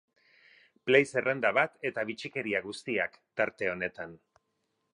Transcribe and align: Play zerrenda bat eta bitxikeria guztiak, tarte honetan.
Play 0.89 1.01
zerrenda 1.11 1.51
bat 1.57 1.75
eta 1.89 2.05
bitxikeria 2.11 2.63
guztiak, 2.71 3.21
tarte 3.41 3.69
honetan. 3.75 4.17